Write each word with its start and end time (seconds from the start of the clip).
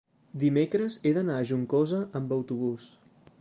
dimecres 0.43 0.97
he 1.03 1.11
d'anar 1.17 1.35
a 1.41 1.43
Juncosa 1.51 2.01
amb 2.21 2.35
autobús. 2.39 2.89